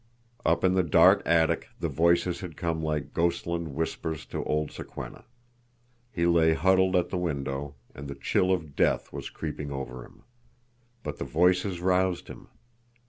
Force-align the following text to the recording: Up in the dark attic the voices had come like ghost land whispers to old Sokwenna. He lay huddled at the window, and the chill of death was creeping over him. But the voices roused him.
Up 0.43 0.63
in 0.63 0.73
the 0.73 0.81
dark 0.81 1.21
attic 1.27 1.67
the 1.79 1.87
voices 1.87 2.39
had 2.39 2.57
come 2.57 2.81
like 2.81 3.13
ghost 3.13 3.45
land 3.45 3.67
whispers 3.75 4.25
to 4.25 4.43
old 4.45 4.71
Sokwenna. 4.71 5.25
He 6.11 6.25
lay 6.25 6.55
huddled 6.55 6.95
at 6.95 7.09
the 7.09 7.19
window, 7.19 7.75
and 7.93 8.07
the 8.07 8.15
chill 8.15 8.51
of 8.51 8.75
death 8.75 9.13
was 9.13 9.29
creeping 9.29 9.71
over 9.71 10.03
him. 10.03 10.23
But 11.03 11.17
the 11.19 11.25
voices 11.25 11.81
roused 11.81 12.29
him. 12.29 12.47